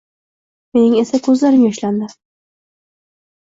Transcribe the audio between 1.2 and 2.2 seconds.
ko`zlarim yoshlandi